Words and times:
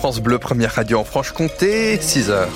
France 0.00 0.22
Bleu, 0.22 0.38
première 0.38 0.72
radio 0.72 0.98
en 1.00 1.04
Franche-Comté, 1.04 2.00
6 2.00 2.30
heures. 2.30 2.48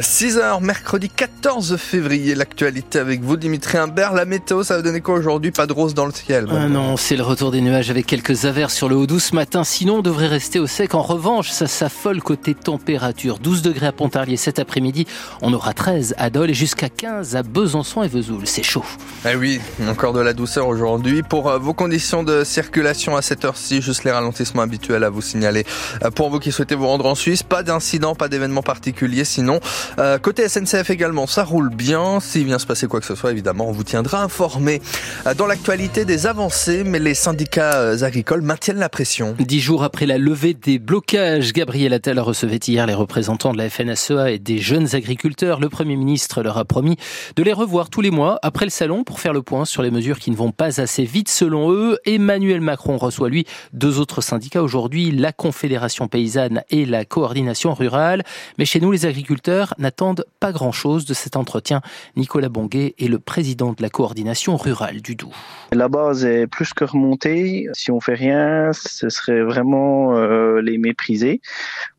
6h, 0.00 0.62
mercredi 0.62 1.10
14 1.10 1.76
février, 1.76 2.34
l'actualité 2.34 2.98
avec 2.98 3.20
vous 3.20 3.36
Dimitri 3.36 3.76
Imbert. 3.76 4.14
La 4.14 4.24
météo, 4.24 4.62
ça 4.62 4.76
va 4.76 4.82
donner 4.82 5.02
quoi 5.02 5.16
aujourd'hui? 5.16 5.50
Pas 5.50 5.66
de 5.66 5.74
rose 5.74 5.92
dans 5.92 6.06
le 6.06 6.12
ciel. 6.12 6.46
Ah 6.50 6.66
non, 6.66 6.96
c'est 6.96 7.14
le 7.14 7.22
retour 7.22 7.50
des 7.50 7.60
nuages 7.60 7.90
avec 7.90 8.06
quelques 8.06 8.46
averses 8.46 8.72
sur 8.72 8.88
le 8.88 8.96
haut 8.96 9.06
doux 9.06 9.18
ce 9.18 9.34
matin. 9.34 9.64
Sinon, 9.64 9.96
on 9.96 10.02
devrait 10.02 10.28
rester 10.28 10.58
au 10.58 10.66
sec. 10.66 10.94
En 10.94 11.02
revanche, 11.02 11.50
ça 11.50 11.66
s'affole 11.66 12.22
côté 12.22 12.54
température. 12.54 13.38
12 13.38 13.60
degrés 13.60 13.86
à 13.86 13.92
Pontarlier 13.92 14.38
cet 14.38 14.58
après-midi. 14.58 15.06
On 15.42 15.52
aura 15.52 15.74
13 15.74 16.14
à 16.16 16.30
Dole 16.30 16.50
et 16.50 16.54
jusqu'à 16.54 16.88
15 16.88 17.36
à 17.36 17.42
Besançon 17.42 18.02
et 18.02 18.08
Vesoul. 18.08 18.46
C'est 18.46 18.62
chaud. 18.62 18.84
Eh 19.30 19.36
oui, 19.36 19.60
encore 19.86 20.14
de 20.14 20.20
la 20.20 20.32
douceur 20.32 20.68
aujourd'hui. 20.68 21.22
Pour 21.22 21.50
euh, 21.50 21.58
vos 21.58 21.74
conditions 21.74 22.22
de 22.22 22.44
circulation 22.44 23.14
à 23.14 23.20
cette 23.20 23.44
heure-ci, 23.44 23.82
juste 23.82 24.04
les 24.04 24.10
ralentissements 24.10 24.62
habituels 24.62 25.04
à 25.04 25.10
vous 25.10 25.22
signaler. 25.22 25.66
Euh, 26.02 26.10
pour 26.10 26.30
vous 26.30 26.38
qui 26.38 26.50
souhaitez 26.50 26.76
vous 26.76 26.86
rendre 26.86 27.04
en 27.04 27.14
Suisse, 27.14 27.42
pas 27.42 27.62
d'incident, 27.62 28.14
pas 28.14 28.28
d'événement 28.28 28.62
particulier. 28.62 29.24
Sinon, 29.24 29.60
euh, 29.98 30.18
côté 30.18 30.48
SNCF 30.48 30.90
également, 30.90 31.26
ça 31.26 31.44
roule 31.44 31.70
bien. 31.70 32.20
S'il 32.20 32.46
vient 32.46 32.58
se 32.58 32.66
passer 32.66 32.86
quoi 32.86 33.00
que 33.00 33.06
ce 33.06 33.14
soit, 33.14 33.30
évidemment, 33.30 33.68
on 33.68 33.72
vous 33.72 33.84
tiendra 33.84 34.22
informé. 34.22 34.80
Euh, 35.26 35.34
dans 35.34 35.46
l'actualité, 35.46 36.04
des 36.04 36.26
avancées, 36.26 36.84
mais 36.84 36.98
les 36.98 37.14
syndicats 37.14 37.74
euh, 37.74 38.02
agricoles 38.02 38.42
maintiennent 38.42 38.78
la 38.78 38.88
pression. 38.88 39.34
Dix 39.38 39.60
jours 39.60 39.82
après 39.84 40.06
la 40.06 40.18
levée 40.18 40.54
des 40.54 40.78
blocages, 40.78 41.52
Gabriel 41.52 41.92
Attal 41.92 42.18
recevait 42.18 42.56
hier 42.56 42.86
les 42.86 42.94
représentants 42.94 43.52
de 43.52 43.58
la 43.58 43.68
FNSEA 43.68 44.30
et 44.30 44.38
des 44.38 44.58
jeunes 44.58 44.94
agriculteurs. 44.94 45.60
Le 45.60 45.68
Premier 45.68 45.96
ministre 45.96 46.42
leur 46.42 46.58
a 46.58 46.64
promis 46.64 46.96
de 47.36 47.42
les 47.42 47.52
revoir 47.52 47.90
tous 47.90 48.00
les 48.00 48.10
mois 48.10 48.38
après 48.42 48.64
le 48.64 48.70
salon 48.70 49.04
pour 49.04 49.20
faire 49.20 49.32
le 49.32 49.42
point 49.42 49.64
sur 49.64 49.82
les 49.82 49.90
mesures 49.90 50.18
qui 50.18 50.30
ne 50.30 50.36
vont 50.36 50.52
pas 50.52 50.80
assez 50.80 51.04
vite 51.04 51.28
selon 51.28 51.72
eux. 51.72 51.98
Emmanuel 52.04 52.60
Macron 52.60 52.96
reçoit 52.96 53.28
lui 53.28 53.46
deux 53.72 53.98
autres 53.98 54.20
syndicats 54.20 54.62
aujourd'hui, 54.62 55.10
la 55.10 55.32
Confédération 55.32 56.08
paysanne 56.08 56.62
et 56.70 56.86
la 56.86 57.04
coordination 57.04 57.74
rurale. 57.74 58.22
Mais 58.58 58.64
chez 58.64 58.80
nous, 58.80 58.92
les 58.92 59.06
agriculteurs 59.06 59.71
n'attendent 59.78 60.24
pas 60.40 60.52
grand-chose 60.52 61.04
de 61.04 61.14
cet 61.14 61.36
entretien. 61.36 61.80
Nicolas 62.16 62.48
Bonguet 62.48 62.94
est 62.98 63.08
le 63.08 63.18
président 63.18 63.72
de 63.72 63.82
la 63.82 63.90
coordination 63.90 64.56
rurale 64.56 65.00
du 65.00 65.14
Doubs. 65.14 65.32
La 65.72 65.88
base 65.88 66.24
est 66.24 66.46
plus 66.46 66.72
que 66.74 66.84
remontée. 66.84 67.68
Si 67.72 67.90
on 67.90 68.00
fait 68.00 68.14
rien, 68.14 68.70
ce 68.72 69.08
serait 69.08 69.42
vraiment 69.42 70.16
euh, 70.16 70.60
les 70.60 70.78
mépriser. 70.78 71.40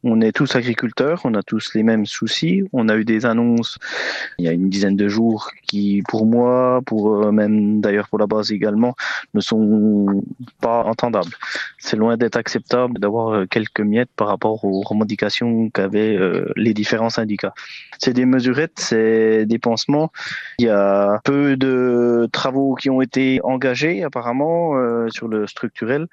On 0.03 0.21
est 0.21 0.31
tous 0.31 0.55
agriculteurs, 0.55 1.21
on 1.23 1.33
a 1.33 1.43
tous 1.43 1.73
les 1.73 1.83
mêmes 1.83 2.05
soucis. 2.05 2.63
On 2.73 2.89
a 2.89 2.95
eu 2.95 3.05
des 3.05 3.25
annonces 3.25 3.77
il 4.37 4.45
y 4.45 4.47
a 4.47 4.51
une 4.51 4.69
dizaine 4.69 4.95
de 4.95 5.07
jours 5.07 5.51
qui, 5.67 6.03
pour 6.07 6.25
moi, 6.25 6.81
pour 6.85 7.23
euh, 7.23 7.31
même 7.31 7.81
d'ailleurs 7.81 8.09
pour 8.09 8.19
la 8.19 8.27
base 8.27 8.51
également, 8.51 8.95
ne 9.33 9.41
sont 9.41 10.23
pas 10.61 10.83
entendables. 10.83 11.33
C'est 11.85 11.97
loin 11.97 12.15
d'être 12.15 12.37
acceptable 12.37 12.97
d'avoir 12.97 13.33
euh, 13.33 13.45
quelques 13.45 13.81
miettes 13.81 14.09
par 14.15 14.27
rapport 14.29 14.63
aux 14.63 14.81
revendications 14.81 15.69
qu'avaient 15.69 16.17
les 16.55 16.73
différents 16.73 17.09
syndicats. 17.09 17.53
C'est 17.99 18.13
des 18.13 18.25
mesurettes, 18.25 18.79
c'est 18.79 19.45
des 19.45 19.59
pansements. 19.59 20.09
Il 20.59 20.65
y 20.65 20.69
a 20.69 21.19
peu 21.25 21.57
de 21.57 22.29
travaux 22.31 22.75
qui 22.75 22.89
ont 22.89 23.01
été 23.01 23.41
engagés 23.43 24.03
apparemment 24.03 24.77
euh, 24.77 25.09
sur 25.09 25.27
le 25.27 25.45
structurel. 25.45 26.07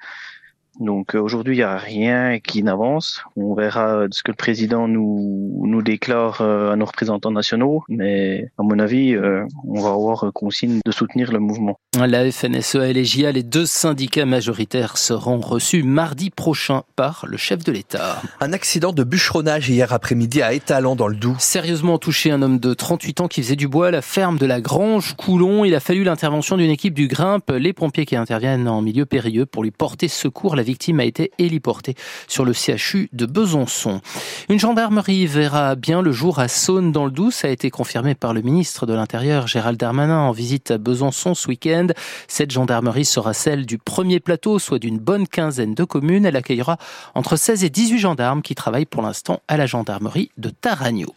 Donc 0.79 1.15
euh, 1.15 1.19
aujourd'hui, 1.19 1.55
il 1.55 1.59
n'y 1.59 1.63
a 1.63 1.77
rien 1.77 2.39
qui 2.39 2.63
n'avance. 2.63 3.21
On 3.35 3.53
verra 3.53 4.05
ce 4.11 4.23
que 4.23 4.31
le 4.31 4.35
président 4.35 4.87
nous, 4.87 5.63
nous 5.65 5.81
déclare 5.81 6.41
euh, 6.41 6.71
à 6.71 6.75
nos 6.75 6.85
représentants 6.85 7.31
nationaux, 7.31 7.83
mais 7.89 8.49
à 8.57 8.63
mon 8.63 8.79
avis, 8.79 9.13
euh, 9.13 9.45
on 9.67 9.81
va 9.81 9.89
avoir 9.89 10.31
consigne 10.33 10.79
de 10.85 10.91
soutenir 10.91 11.31
le 11.31 11.39
mouvement. 11.39 11.77
La 11.99 12.29
FNSEA 12.31 12.87
et 12.87 12.93
les 12.93 13.03
JA, 13.03 13.31
les 13.31 13.43
deux 13.43 13.65
syndicats 13.65 14.25
majoritaires, 14.25 14.97
seront 14.97 15.39
reçus 15.39 15.83
mardi 15.83 16.29
prochain 16.29 16.83
par 16.95 17.25
le 17.27 17.37
chef 17.37 17.63
de 17.63 17.71
l'État. 17.71 18.21
Un 18.39 18.53
accident 18.53 18.93
de 18.93 19.03
bûcheronnage 19.03 19.69
hier 19.69 19.91
après-midi 19.91 20.41
à 20.41 20.53
Étalon 20.53 20.95
dans 20.95 21.09
le 21.09 21.15
Doubs. 21.15 21.39
Sérieusement 21.39 21.97
touché 21.97 22.31
un 22.31 22.41
homme 22.41 22.59
de 22.59 22.73
38 22.73 23.21
ans 23.21 23.27
qui 23.27 23.43
faisait 23.43 23.55
du 23.55 23.67
bois 23.67 23.87
à 23.87 23.91
la 23.91 24.01
ferme 24.01 24.37
de 24.37 24.45
la 24.45 24.61
Grange 24.61 25.15
Coulon. 25.17 25.65
Il 25.65 25.75
a 25.75 25.79
fallu 25.81 26.03
l'intervention 26.03 26.55
d'une 26.55 26.71
équipe 26.71 26.93
du 26.93 27.07
Grimpe, 27.07 27.51
les 27.51 27.73
pompiers 27.73 28.05
qui 28.05 28.15
interviennent 28.15 28.69
en 28.69 28.81
milieu 28.81 29.05
périlleux 29.05 29.45
pour 29.45 29.63
lui 29.63 29.71
porter 29.71 30.07
secours. 30.07 30.55
La 30.61 30.65
victime 30.65 30.99
a 30.99 31.05
été 31.05 31.31
héliportée 31.39 31.95
sur 32.27 32.45
le 32.45 32.53
CHU 32.53 33.09
de 33.13 33.25
Besançon. 33.25 33.99
Une 34.47 34.59
gendarmerie 34.59 35.25
verra 35.25 35.73
bien 35.73 36.03
le 36.03 36.11
jour 36.11 36.37
à 36.37 36.47
Saône 36.47 36.91
dans 36.91 37.05
le 37.05 37.09
Doubs. 37.09 37.31
Ça 37.31 37.47
a 37.47 37.49
été 37.49 37.71
confirmé 37.71 38.13
par 38.13 38.35
le 38.35 38.43
ministre 38.43 38.85
de 38.85 38.93
l'Intérieur 38.93 39.47
Gérald 39.47 39.79
Darmanin 39.79 40.19
en 40.19 40.31
visite 40.31 40.69
à 40.69 40.77
Besançon 40.77 41.33
ce 41.33 41.47
week-end. 41.47 41.87
Cette 42.27 42.51
gendarmerie 42.51 43.05
sera 43.05 43.33
celle 43.33 43.65
du 43.65 43.79
premier 43.79 44.19
plateau, 44.19 44.59
soit 44.59 44.77
d'une 44.77 44.99
bonne 44.99 45.27
quinzaine 45.27 45.73
de 45.73 45.83
communes. 45.83 46.27
Elle 46.27 46.35
accueillera 46.35 46.77
entre 47.15 47.37
16 47.37 47.63
et 47.63 47.71
18 47.71 47.97
gendarmes 47.97 48.43
qui 48.43 48.53
travaillent 48.53 48.85
pour 48.85 49.01
l'instant 49.01 49.41
à 49.47 49.57
la 49.57 49.65
gendarmerie 49.65 50.29
de 50.37 50.51
Taragno. 50.51 51.11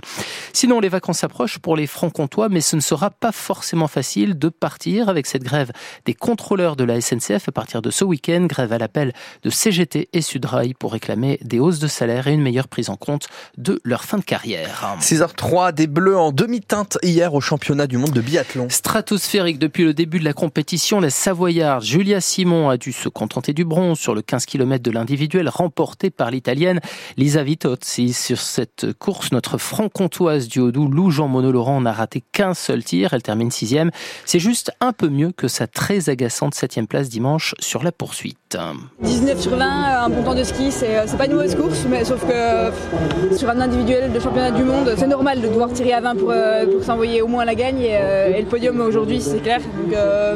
Sinon, 0.55 0.81
les 0.81 0.89
vacances 0.89 1.23
approchent 1.23 1.59
pour 1.59 1.77
les 1.77 1.87
francs-comtois, 1.87 2.49
mais 2.49 2.63
ce 2.63 2.77
ne 2.77 2.81
sera 2.81 3.11
pas 3.11 3.33
forcément 3.33 3.89
facile 3.89 4.39
de 4.39 4.49
partir 4.49 5.11
avec 5.11 5.27
cette 5.27 5.43
grève 5.43 5.71
des 6.07 6.15
contrôleurs 6.15 6.77
de 6.77 6.85
la 6.85 6.99
SNCF 6.99 7.47
à 7.49 7.53
partir 7.53 7.83
de 7.83 7.91
ce 7.91 8.05
week-end. 8.05 8.47
Grève 8.49 8.73
à 8.73 8.79
l'appel 8.79 9.13
de 9.43 9.51
CGT 9.51 10.09
et 10.13 10.21
Sudrail 10.23 10.75
pour 10.75 10.93
réclamer 10.93 11.39
des 11.43 11.59
hausses 11.59 11.79
de 11.79 11.89
salaire 11.89 12.27
et 12.27 12.33
une 12.33 12.43
meilleure 12.43 12.69
prise 12.69 12.91
en 12.91 12.97
compte 12.97 13.27
de 13.59 13.81
leur 13.85 14.05
fin 14.05 14.19
de 14.19 14.25
carrière. 14.25 14.97
6h03, 15.01 15.73
des 15.73 15.87
bleus 15.87 16.17
en 16.17 16.33
demi-teinte 16.33 16.99
hier 17.03 17.35
au 17.35 17.41
championnat 17.41 17.87
du 17.87 17.99
monde 17.99 18.13
de 18.13 18.21
biathlon. 18.21 18.69
Stratosphérique 18.71 19.59
depuis 19.59 19.85
le 19.85 19.95
début 19.95 20.19
de 20.19 20.25
la 20.25 20.33
compétition, 20.33 21.01
la 21.01 21.11
Savoyarde 21.11 21.85
Julia 21.85 22.21
Simon 22.21 22.69
a 22.69 22.77
dû 22.77 22.93
se 22.93 23.09
contenter 23.09 23.53
du 23.53 23.65
bronze 23.65 23.99
sur 23.99 24.15
le 24.15 24.23
15 24.23 24.47
km 24.47 24.83
de 24.83 24.91
l'individuel 24.91 25.49
remporté 25.49 26.11
par 26.11 26.31
l'italienne 26.31 26.81
Lisa 27.17 27.43
Vitozzi. 27.43 28.13
Sur 28.13 28.41
cette 28.41 28.93
course, 28.95 29.33
notre 29.33 29.59
franc-comtoise 29.59 30.49
du 30.49 30.61
Haut-Doubs, 30.61 30.93
Lou 30.93 31.11
Jean 31.11 31.29
Monod 31.29 31.53
Laurent 31.53 31.81
n'a 31.81 31.93
raté 31.93 32.23
qu'un 32.33 32.55
seul 32.55 32.85
tir. 32.85 33.15
Elle 33.15 33.23
termine 33.23 33.51
sixième. 33.51 33.91
C'est 34.25 34.39
juste 34.39 34.73
un 34.81 34.93
peu 34.93 35.09
mieux 35.09 35.33
que 35.33 35.49
sa 35.49 35.67
très 35.67 36.09
agaçante 36.09 36.55
septième 36.55 36.87
place 36.87 37.09
dimanche 37.09 37.55
sur 37.61 37.83
la 37.83 37.93
poursuite. 37.93 38.59
19 39.03 39.24
sur 39.37 39.57
20, 39.57 39.65
un 40.05 40.09
bon 40.11 40.23
temps 40.23 40.35
de 40.35 40.45
ski, 40.45 40.71
c'est 40.71 41.17
pas 41.17 41.27
une 41.27 41.33
mauvaise 41.33 41.55
course, 41.55 41.87
mais 41.89 42.05
sauf 42.05 42.21
que 42.27 43.37
sur 43.37 43.49
un 43.49 43.61
individuel 43.61 44.13
de 44.13 44.21
championnat 44.21 44.51
du 44.51 44.63
monde, 44.65 44.95
c'est 44.97 45.07
normal 45.07 45.41
de 45.41 45.49
devoir 45.49 45.71
tirer 45.73 45.93
à 45.93 46.01
20 46.01 46.17
pour, 46.17 46.31
euh, 46.31 46.67
pour 46.67 46.85
s'envoyer 46.85 47.23
au 47.23 47.27
moins 47.27 47.45
la 47.45 47.55
gagne 47.55 47.81
et, 47.81 47.97
euh, 47.97 48.39
le 48.39 48.45
podium 48.45 48.81
aujourd'hui, 48.81 49.21
c'est 49.21 49.39
clair. 49.39 49.61
Euh, 49.95 50.35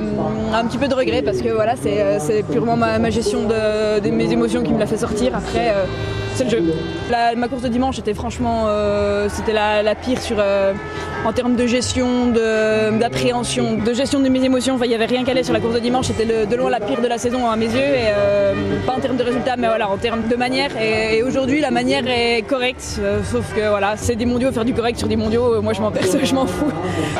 un 0.54 0.64
petit 0.64 0.78
peu 0.78 0.88
de 0.88 0.94
regret 0.94 1.22
parce 1.22 1.42
que 1.42 1.50
voilà, 1.50 1.74
c'est 1.76 2.42
purement 2.50 2.76
ma, 2.76 3.10
gestion 3.10 3.40
de, 3.42 4.10
mes 4.10 4.32
émotions 4.32 4.62
qui 4.62 4.72
me 4.72 4.78
l'a 4.78 4.86
fait 4.86 4.96
sortir. 4.96 5.36
Après, 5.36 5.74
c'est 6.38 6.44
le 6.44 6.50
jeu. 6.50 6.62
ma 7.36 7.48
course 7.48 7.62
de 7.62 7.68
dimanche 7.68 7.98
était 7.98 8.14
franchement 8.14 8.66
euh, 8.68 9.28
c'était 9.28 9.52
la, 9.52 9.94
pire 9.96 10.20
sur, 10.20 10.36
euh, 10.38 10.72
en 11.24 11.32
termes 11.32 11.56
de 11.56 11.66
gestion, 11.66 12.32
d'appréhension, 12.98 13.74
de, 13.74 13.92
gestion 13.92 14.20
de 14.20 14.28
mes 14.28 14.42
émotions. 14.44 14.78
il 14.82 14.88
n'y 14.88 14.94
avait 14.94 15.06
rien 15.06 15.24
qu'à 15.24 15.32
aller 15.32 15.42
sur 15.42 15.52
la 15.52 15.60
course 15.60 15.74
de 15.74 15.80
dimanche. 15.80 16.06
C'était 16.06 16.24
de 16.24 16.56
loin 16.56 16.70
la 16.70 16.80
pire 16.80 17.00
de 17.00 17.06
la 17.06 17.18
saison 17.18 17.48
à 17.48 17.56
mes 17.56 17.66
yeux. 17.66 17.80
Euh, 17.80 18.54
pas 18.86 18.94
en 18.94 19.00
termes 19.00 19.16
de 19.16 19.22
résultats, 19.22 19.56
mais 19.56 19.66
voilà, 19.66 19.88
en 19.88 19.96
termes 19.96 20.26
de 20.28 20.36
manière. 20.36 20.70
Et, 20.80 21.22
aujourd'hui, 21.22 21.60
la 21.60 21.70
manière 21.70 22.06
est 22.06 22.42
correcte. 22.42 23.00
sauf 23.30 23.54
que 23.54 23.68
voilà, 23.68 23.96
c'est 23.96 24.16
des 24.16 24.26
mondiaux, 24.26 24.52
faire 24.52 24.64
du 24.64 24.74
correct 24.74 24.98
sur 24.98 25.08
des 25.08 25.16
mondiaux, 25.16 25.60
moi 25.60 25.72
je 25.72 25.80
m'en 25.80 25.92
je 26.22 26.34
m'en 26.34 26.46
fous. 26.46 26.72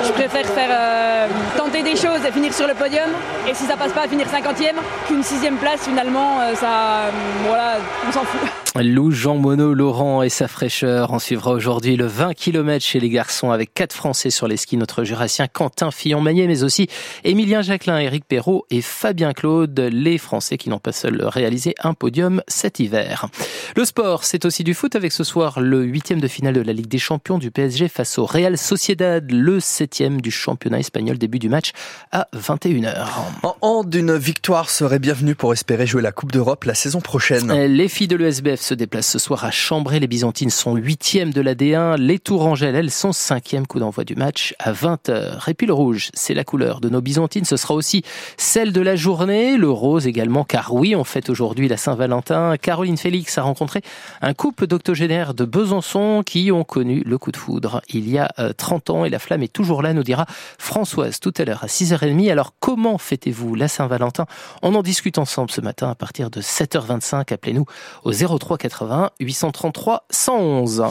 Je 0.07 0.13
préfère 0.13 0.47
faire 0.47 1.29
tenter 1.57 1.83
des 1.83 1.97
choses 1.97 2.21
et 2.27 2.33
finir 2.33 2.53
sur 2.55 2.67
le 2.67 2.75
podium. 2.75 3.11
Et 3.49 3.55
si 3.55 3.65
ça 3.65 3.77
passe 3.77 3.93
pas, 3.93 4.09
finir 4.09 4.27
50e 4.27 4.77
qu'une 5.07 5.23
sixième 5.23 5.57
place 5.57 5.81
finalement, 5.83 6.39
ça, 6.55 7.11
voilà, 7.47 7.77
on 8.09 8.13
s'en 8.13 8.25
fout. 8.25 8.68
Lou 8.77 9.11
Jean 9.11 9.37
Monod, 9.37 9.77
Laurent 9.77 10.23
et 10.23 10.29
sa 10.29 10.47
fraîcheur. 10.47 11.13
On 11.13 11.19
suivra 11.19 11.53
aujourd'hui 11.53 11.97
le 11.97 12.07
20 12.07 12.35
km 12.35 12.85
chez 12.85 13.01
les 13.01 13.09
garçons 13.09 13.51
avec 13.51 13.75
quatre 13.75 13.93
Français 13.93 14.31
sur 14.31 14.47
les 14.47 14.57
skis. 14.57 14.77
Notre 14.77 15.05
jurassien 15.05 15.49
Quentin 15.49 15.91
Fillon-Magnier, 15.91 16.47
mais 16.47 16.63
aussi 16.63 16.87
Émilien 17.25 17.63
Jacquelin, 17.63 17.99
Éric 17.99 18.25
Perrault 18.25 18.67
et 18.71 18.83
Fabien 18.83 19.33
Claude, 19.33 19.79
les 19.93 20.19
Français 20.19 20.59
qui 20.59 20.69
n'ont 20.69 20.79
pas 20.79 20.93
seuls 20.93 21.25
réalisé 21.25 21.75
un 21.83 21.95
podium 21.95 22.43
cet 22.47 22.79
hiver. 22.79 23.27
Le 23.75 23.85
sport, 23.85 24.25
c'est 24.25 24.45
aussi 24.45 24.65
du 24.65 24.75
foot 24.75 24.95
avec 24.95 25.13
ce 25.13 25.25
soir 25.25 25.61
le 25.61 25.83
huitième 25.83 26.21
de 26.21 26.29
finale 26.29 26.55
de 26.55 26.61
la 26.61 26.73
Ligue 26.73 26.89
des 26.89 26.99
Champions 26.99 27.39
du 27.39 27.51
PSG 27.51 27.89
face 27.89 28.19
au 28.19 28.27
Real 28.27 28.57
Sociedad, 28.59 29.29
le 29.31 29.61
septième 29.61 30.21
du 30.21 30.31
championnat 30.31 30.79
espagnol. 30.79 31.19
Début 31.19 31.39
du 31.39 31.49
match 31.49 31.73
à 32.13 32.29
21h. 32.37 33.07
En 33.43 33.57
hand, 33.61 33.93
une 33.95 34.17
victoire 34.17 34.71
serait 34.71 34.99
bienvenue 34.99 35.35
pour 35.35 35.53
espérer 35.53 35.87
jouer 35.87 36.03
la 36.03 36.13
Coupe 36.13 36.33
d'Europe 36.33 36.65
la 36.65 36.75
saison 36.75 37.01
prochaine. 37.01 37.53
Les 37.53 37.89
filles 37.89 38.09
de 38.09 38.17
l'ESBF 38.17 38.58
se 38.59 38.75
déplace 38.75 39.09
ce 39.09 39.19
soir 39.19 39.45
à 39.45 39.51
Chambray. 39.51 40.01
Les 40.01 40.07
Byzantines 40.07 40.51
sont 40.51 40.77
huitièmes 40.77 41.33
de 41.33 41.41
la 41.41 41.55
D1. 41.55 41.97
Les 41.97 42.19
Tourangelles, 42.19 42.75
elles, 42.75 42.91
sont 42.91 43.13
cinquième 43.13 43.67
coup 43.67 43.79
d'envoi 43.79 44.05
du 44.05 44.15
match 44.15 44.55
à 44.59 44.73
20h. 44.73 45.49
Et 45.49 45.55
puis 45.55 45.67
le 45.67 45.73
rouge, 45.73 46.11
c'est 46.15 46.35
la 46.35 46.45
couleur 46.45 46.81
de 46.81 46.89
nos 46.89 47.01
Byzantines. 47.01 47.45
Ce 47.45 47.57
sera 47.57 47.75
aussi 47.75 48.03
celle 48.37 48.73
de 48.73 48.81
la 48.81 48.97
journée. 48.97 49.57
Le 49.57 49.71
rose 49.71 50.07
également, 50.07 50.45
car 50.45 50.75
oui, 50.75 50.95
on 50.97 51.05
fête 51.05 51.31
aujourd'hui 51.31 51.69
la 51.69 51.77
Saint-Valentin. 51.77 52.57
Caroline 52.57 52.97
Félix 52.97 53.39
a 53.39 53.43
rencontré 53.43 53.83
un 54.21 54.35
couple 54.35 54.67
d'octogénaires 54.67 55.35
de 55.35 55.45
Besançon 55.45 56.23
qui 56.25 56.53
ont 56.53 56.65
connu 56.65 57.03
le 57.05 57.19
coup 57.19 57.33
de 57.33 57.37
foudre 57.37 57.83
il 57.89 58.09
y 58.09 58.19
a 58.19 58.33
30 58.57 58.91
euh, 58.91 58.93
ans 58.93 59.05
et 59.05 59.11
la 59.11 59.19
flamme 59.19 59.43
est 59.43 59.53
toujours 59.53 59.83
là, 59.83 59.93
nous 59.93 60.03
dira 60.03 60.27
Françoise 60.59 61.21
tout 61.21 61.33
à 61.37 61.45
l'heure 61.45 61.65
à 61.65 61.67
6h30. 61.67 62.31
Alors 62.31 62.55
comment 62.61 62.99
fêtez-vous 62.99 63.55
la 63.55 63.69
Saint-Valentin? 63.69 64.27
On 64.63 64.75
en 64.75 64.83
discute 64.83 65.19
ensemble 65.19 65.51
ce 65.51 65.61
matin 65.61 65.91
à 65.91 65.95
partir 65.95 66.31
de 66.31 66.41
7h25. 66.41 67.33
Appelez-nous 67.33 67.67
au 68.05 68.13
03 68.13 68.48
80 68.57 69.13
833 69.19 70.03
111. 70.11 70.81